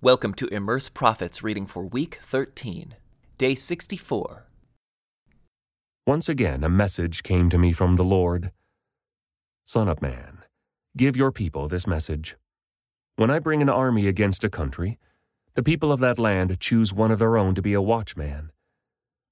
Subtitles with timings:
[0.00, 2.94] Welcome to Immerse Prophets reading for week 13,
[3.36, 4.46] day 64.
[6.06, 8.52] Once again, a message came to me from the Lord
[9.64, 10.44] Son of man,
[10.96, 12.36] give your people this message.
[13.16, 15.00] When I bring an army against a country,
[15.54, 18.52] the people of that land choose one of their own to be a watchman.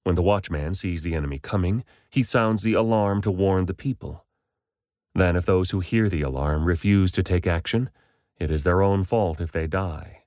[0.03, 4.25] When the watchman sees the enemy coming, he sounds the alarm to warn the people.
[5.15, 7.89] Then, if those who hear the alarm refuse to take action,
[8.37, 10.23] it is their own fault if they die.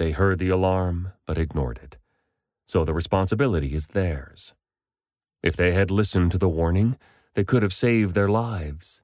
[0.00, 1.98] They heard the alarm, but ignored it.
[2.64, 4.54] So the responsibility is theirs.
[5.42, 6.96] If they had listened to the warning,
[7.34, 9.02] they could have saved their lives.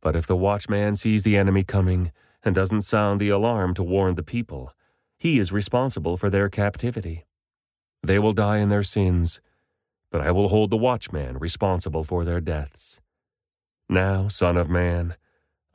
[0.00, 2.12] But if the watchman sees the enemy coming
[2.44, 4.72] and doesn't sound the alarm to warn the people,
[5.18, 7.24] he is responsible for their captivity.
[8.00, 9.40] They will die in their sins,
[10.12, 13.00] but I will hold the watchman responsible for their deaths.
[13.88, 15.16] Now, Son of Man,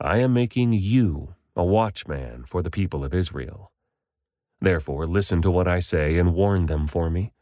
[0.00, 3.69] I am making you a watchman for the people of Israel.
[4.60, 7.32] Therefore, listen to what I say and warn them for me.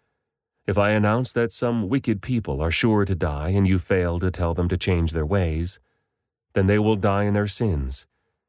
[0.66, 4.30] If I announce that some wicked people are sure to die and you fail to
[4.30, 5.80] tell them to change their ways,
[6.52, 8.06] then they will die in their sins,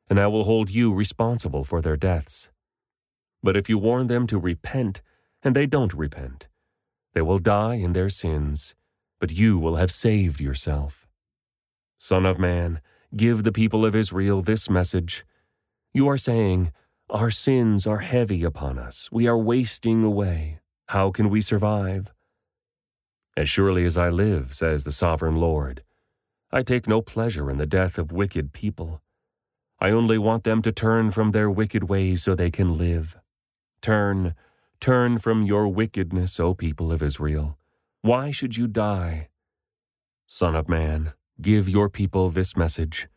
[0.09, 2.49] and I will hold you responsible for their deaths.
[3.41, 5.01] But if you warn them to repent,
[5.41, 6.47] and they don't repent,
[7.13, 8.75] they will die in their sins,
[9.19, 11.07] but you will have saved yourself.
[11.97, 12.81] Son of man,
[13.15, 15.25] give the people of Israel this message.
[15.93, 16.71] You are saying,
[17.09, 19.09] our sins are heavy upon us.
[19.11, 20.59] We are wasting away.
[20.89, 22.13] How can we survive?
[23.35, 25.83] As surely as I live, says the sovereign Lord,
[26.51, 29.01] I take no pleasure in the death of wicked people.
[29.79, 33.17] I only want them to turn from their wicked ways so they can live.
[33.81, 34.35] Turn,
[34.79, 37.57] turn from your wickedness, O people of Israel.
[38.01, 39.29] Why should you die?
[40.27, 43.07] Son of man, give your people this message.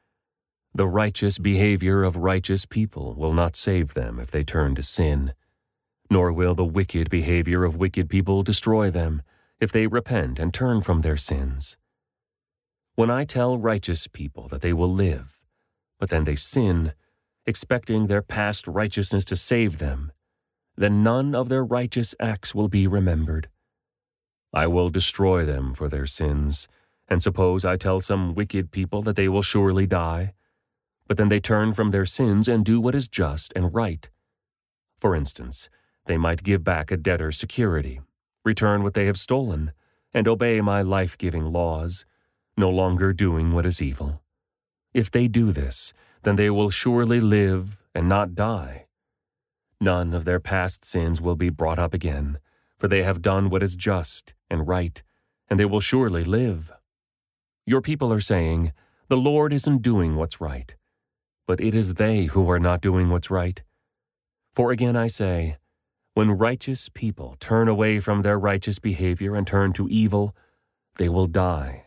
[0.75, 5.35] The righteous behavior of righteous people will not save them if they turn to sin,
[6.11, 9.21] nor will the wicked behavior of wicked people destroy them
[9.61, 11.77] if they repent and turn from their sins.
[12.95, 15.43] When I tell righteous people that they will live,
[16.01, 16.95] but then they sin,
[17.45, 20.11] expecting their past righteousness to save them,
[20.75, 23.51] then none of their righteous acts will be remembered.
[24.55, 26.67] I will destroy them for their sins,
[27.09, 30.33] and suppose I tell some wicked people that they will surely die
[31.07, 34.09] but then they turn from their sins and do what is just and right.
[35.01, 35.69] For instance,
[36.07, 38.01] they might give back a debtor security,
[38.45, 39.73] return what they have stolen,
[40.15, 42.05] and obey my life giving laws,
[42.57, 44.21] no longer doing what is evil.
[44.95, 45.93] If they do this,
[46.23, 48.87] then they will surely live and not die.
[49.81, 52.39] None of their past sins will be brought up again,
[52.79, 55.03] for they have done what is just and right,
[55.49, 56.73] and they will surely live.
[57.67, 58.73] Your people are saying,
[59.09, 60.75] The Lord isn't doing what's right
[61.47, 63.63] but it is they who are not doing what's right.
[64.55, 65.57] For again I say,
[66.15, 70.37] when righteous people turn away from their righteous behavior and turn to evil,
[70.97, 71.87] they will die.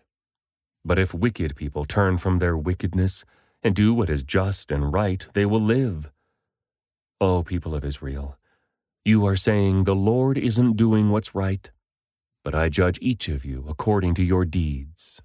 [0.83, 3.23] But if wicked people turn from their wickedness
[3.61, 6.11] and do what is just and right, they will live.
[7.21, 8.37] O people of Israel,
[9.03, 11.69] you are saying the Lord isn't doing what's right,
[12.43, 15.21] but I judge each of you according to your deeds.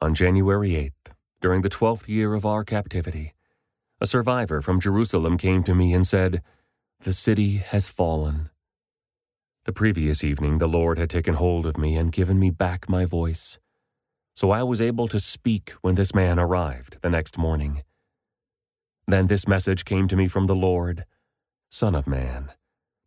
[0.00, 3.34] On January 8th, during the twelfth year of our captivity,
[4.00, 6.40] a survivor from Jerusalem came to me and said,
[7.00, 8.48] The city has fallen.
[9.64, 13.04] The previous evening, the Lord had taken hold of me and given me back my
[13.04, 13.58] voice.
[14.34, 17.82] So I was able to speak when this man arrived the next morning.
[19.06, 21.04] Then this message came to me from the Lord
[21.70, 22.52] Son of man,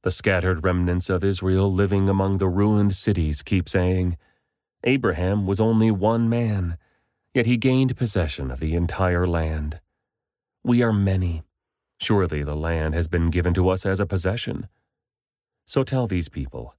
[0.04, 4.18] the scattered remnants of Israel living among the ruined cities keep saying,
[4.84, 6.78] Abraham was only one man
[7.36, 9.82] Yet he gained possession of the entire land.
[10.64, 11.44] We are many.
[12.00, 14.70] Surely the land has been given to us as a possession.
[15.68, 16.76] So tell these people,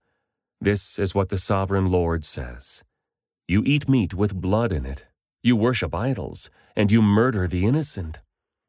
[0.58, 2.82] this is what the sovereign Lord says.
[3.46, 5.04] You eat meat with blood in it.
[5.42, 8.20] You worship idols, and you murder the innocent.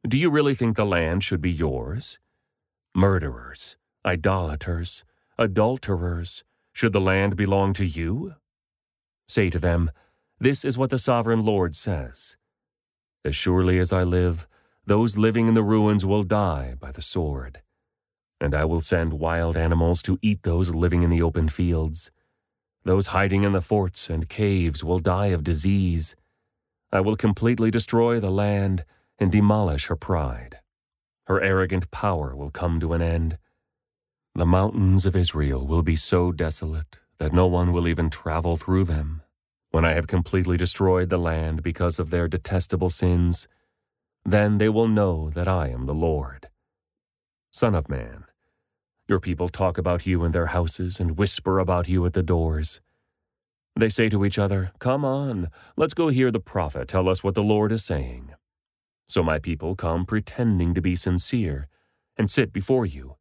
[0.05, 2.19] Do you really think the land should be yours?
[2.93, 5.05] Murderers, idolaters,
[5.37, 8.35] adulterers, should the land belong to you?
[9.29, 9.89] Say to them,
[10.39, 12.37] this is what the sovereign Lord says
[13.25, 14.47] As surely as I live,
[14.85, 17.61] those living in the ruins will die by the sword.
[18.39, 22.11] And I will send wild animals to eat those living in the open fields.
[22.83, 26.15] Those hiding in the forts and caves will die of disease.
[26.91, 28.85] I will completely destroy the land
[29.17, 30.59] and demolish her pride.
[31.25, 33.39] Her arrogant power will come to an end.
[34.35, 38.83] The mountains of Israel will be so desolate that no one will even travel through
[38.83, 39.23] them.
[39.71, 43.47] When I have completely destroyed the land because of their detestable sins,
[44.25, 46.49] then they will know that I am the Lord.
[47.51, 48.25] Son of man,
[49.07, 52.81] your people talk about you in their houses and whisper about you at the doors.
[53.75, 57.35] They say to each other, Come on, let's go hear the prophet tell us what
[57.35, 58.33] the Lord is saying.
[59.07, 61.67] So my people come pretending to be sincere
[62.17, 63.15] and sit before you.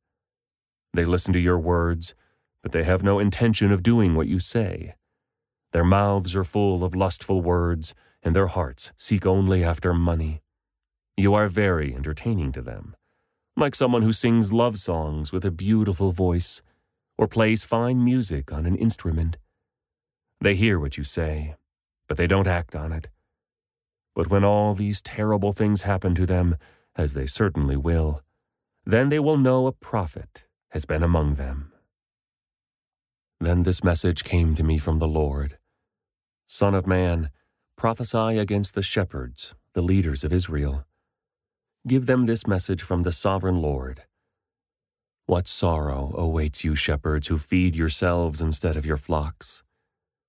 [0.92, 2.14] They listen to your words,
[2.62, 4.94] but they have no intention of doing what you say.
[5.76, 10.40] Their mouths are full of lustful words, and their hearts seek only after money.
[11.18, 12.96] You are very entertaining to them,
[13.58, 16.62] like someone who sings love songs with a beautiful voice,
[17.18, 19.36] or plays fine music on an instrument.
[20.40, 21.56] They hear what you say,
[22.08, 23.08] but they don't act on it.
[24.14, 26.56] But when all these terrible things happen to them,
[26.96, 28.22] as they certainly will,
[28.86, 31.70] then they will know a prophet has been among them.
[33.42, 35.58] Then this message came to me from the Lord
[36.48, 37.30] Son of man,
[37.76, 40.86] prophesy against the shepherds, the leaders of Israel.
[41.88, 44.02] Give them this message from the sovereign Lord.
[45.26, 49.64] What sorrow awaits you, shepherds, who feed yourselves instead of your flocks?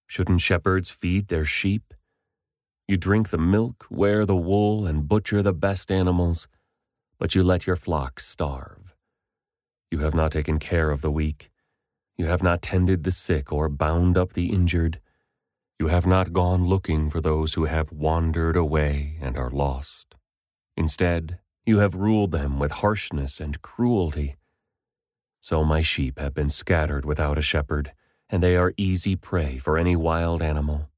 [0.08, 1.94] Shouldn't shepherds feed their sheep?
[2.88, 6.48] You drink the milk, wear the wool, and butcher the best animals,
[7.20, 8.96] but you let your flocks starve.
[9.92, 11.52] You have not taken care of the weak.
[12.18, 15.00] You have not tended the sick or bound up the injured.
[15.80, 20.16] You have not gone looking for those who have wandered away and are lost.
[20.76, 24.38] Instead, you have ruled them with harshness and cruelty.
[25.42, 27.94] So my sheep have been scattered without a shepherd
[28.30, 30.90] and they are easy prey for any wild animal.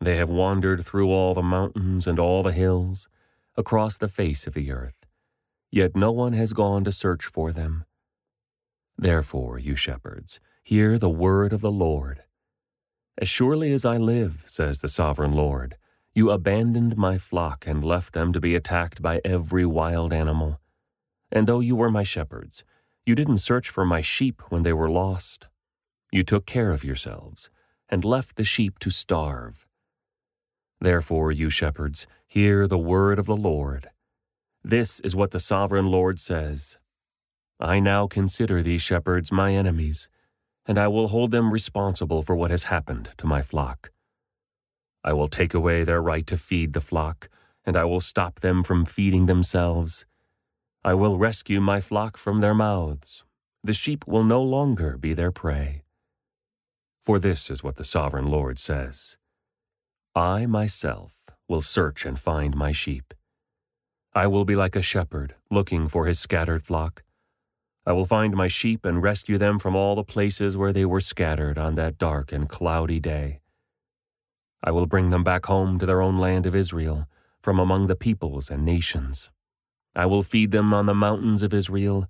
[0.00, 3.08] They have wandered through all the mountains and all the hills,
[3.56, 5.06] across the face of the earth,
[5.70, 7.84] yet no one has gone to search for them.
[8.96, 12.22] Therefore, you shepherds, hear the word of the Lord.
[13.18, 15.76] As surely as I live, says the sovereign Lord,
[16.14, 20.60] you abandoned my flock and left them to be attacked by every wild animal.
[21.30, 22.64] And though you were my shepherds,
[23.04, 25.48] you didn't search for my sheep when they were lost.
[26.10, 27.50] You took care of yourselves,
[27.88, 29.66] and left the sheep to starve.
[30.80, 33.90] Therefore, you shepherds, hear the word of the Lord.
[34.64, 36.78] This is what the sovereign Lord says
[37.60, 40.08] I now consider these shepherds my enemies,
[40.66, 43.90] and I will hold them responsible for what has happened to my flock.
[45.04, 47.28] I will take away their right to feed the flock,
[47.64, 50.06] and I will stop them from feeding themselves.
[50.84, 53.24] I will rescue my flock from their mouths.
[53.64, 55.82] The sheep will no longer be their prey.
[57.04, 59.16] For this is what the sovereign Lord says
[60.14, 63.14] I myself will search and find my sheep.
[64.14, 67.02] I will be like a shepherd looking for his scattered flock.
[67.84, 71.00] I will find my sheep and rescue them from all the places where they were
[71.00, 73.40] scattered on that dark and cloudy day.
[74.62, 77.08] I will bring them back home to their own land of Israel,
[77.40, 79.32] from among the peoples and nations.
[79.96, 82.06] I will feed them on the mountains of Israel,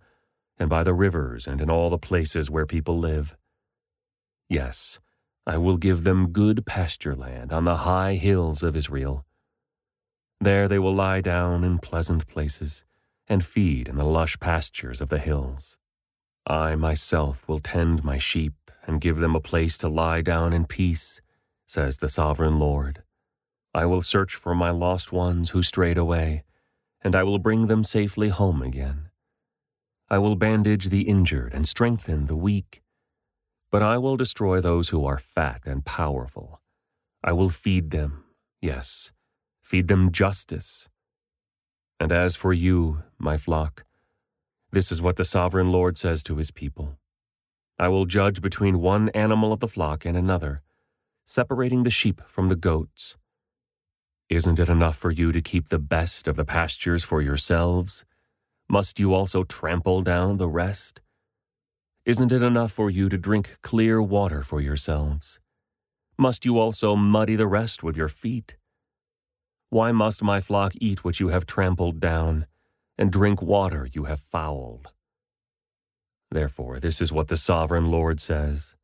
[0.58, 3.38] and by the rivers and in all the places where people live.
[4.50, 5.00] Yes,
[5.46, 9.24] I will give them good pasture land on the high hills of Israel.
[10.38, 12.84] There they will lie down in pleasant places
[13.28, 15.78] and feed in the lush pastures of the hills.
[16.46, 18.54] I myself will tend my sheep
[18.86, 21.20] and give them a place to lie down in peace,
[21.66, 23.02] says the sovereign Lord.
[23.74, 26.44] I will search for my lost ones who strayed away,
[27.00, 29.08] and I will bring them safely home again.
[30.10, 32.82] I will bandage the injured and strengthen the weak
[33.72, 36.60] but I will destroy those who are fat and powerful.
[37.24, 38.24] I will feed them,
[38.60, 39.12] yes,
[39.62, 40.90] feed them justice.
[42.02, 43.84] And as for you, my flock,
[44.72, 46.98] this is what the sovereign Lord says to his people
[47.78, 50.62] I will judge between one animal of the flock and another,
[51.24, 53.16] separating the sheep from the goats.
[54.28, 58.04] Isn't it enough for you to keep the best of the pastures for yourselves?
[58.68, 61.00] Must you also trample down the rest?
[62.04, 65.38] Isn't it enough for you to drink clear water for yourselves?
[66.18, 68.56] Must you also muddy the rest with your feet?
[69.72, 72.46] Why must my flock eat what you have trampled down,
[72.98, 74.88] and drink water you have fouled?
[76.30, 78.74] Therefore, this is what the sovereign Lord says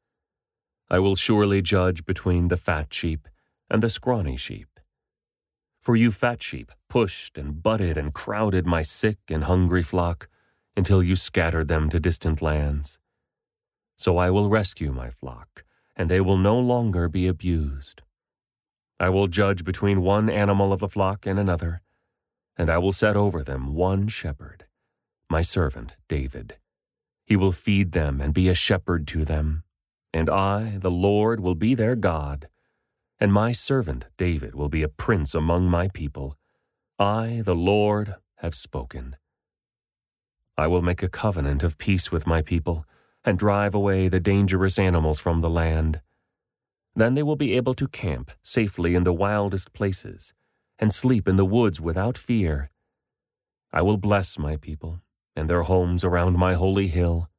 [0.88, 3.28] I will surely judge between the fat sheep
[3.68, 4.80] and the scrawny sheep.
[5.78, 10.26] For you fat sheep pushed and butted and crowded my sick and hungry flock
[10.74, 12.98] until you scattered them to distant lands.
[13.96, 15.64] So I will rescue my flock,
[15.94, 18.00] and they will no longer be abused.
[19.00, 21.82] I will judge between one animal of the flock and another,
[22.56, 24.66] and I will set over them one shepherd,
[25.30, 26.58] my servant David.
[27.24, 29.62] He will feed them and be a shepherd to them,
[30.12, 32.48] and I, the Lord, will be their God,
[33.20, 36.36] and my servant David will be a prince among my people.
[36.98, 39.16] I, the Lord, have spoken.
[40.56, 42.84] I will make a covenant of peace with my people
[43.24, 46.00] and drive away the dangerous animals from the land.
[46.98, 50.34] Then they will be able to camp safely in the wildest places
[50.80, 52.72] and sleep in the woods without fear.
[53.72, 55.00] I will bless my people
[55.36, 57.30] and their homes around my holy hill,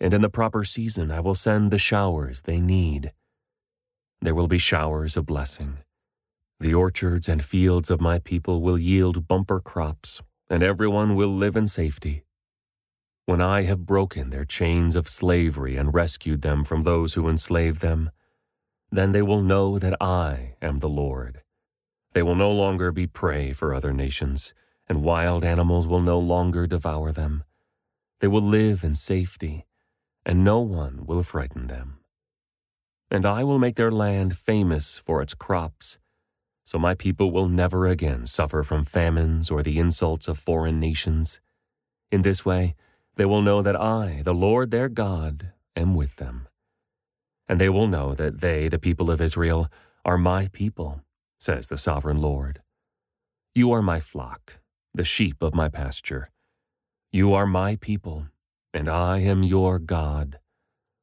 [0.00, 3.12] and in the proper season I will send the showers they need.
[4.20, 5.78] There will be showers of blessing.
[6.58, 11.54] The orchards and fields of my people will yield bumper crops, and everyone will live
[11.54, 12.24] in safety.
[13.24, 17.78] When I have broken their chains of slavery and rescued them from those who enslave
[17.78, 18.10] them,
[18.90, 21.42] then they will know that I am the Lord.
[22.12, 24.52] They will no longer be prey for other nations,
[24.88, 27.44] and wild animals will no longer devour them.
[28.18, 29.64] They will live in safety,
[30.26, 31.98] and no one will frighten them.
[33.10, 35.98] And I will make their land famous for its crops,
[36.64, 41.40] so my people will never again suffer from famines or the insults of foreign nations.
[42.10, 42.74] In this way,
[43.16, 46.48] they will know that I, the Lord their God, am with them.
[47.50, 49.66] And they will know that they, the people of Israel,
[50.04, 51.00] are my people,
[51.40, 52.62] says the sovereign Lord.
[53.56, 54.58] You are my flock,
[54.94, 56.30] the sheep of my pasture.
[57.10, 58.26] You are my people,
[58.72, 60.38] and I am your God.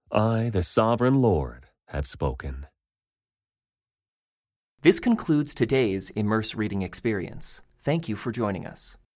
[0.09, 2.65] I, the sovereign Lord, have spoken.
[4.83, 7.61] This concludes today's Immerse Reading Experience.
[7.83, 8.97] Thank you for joining us.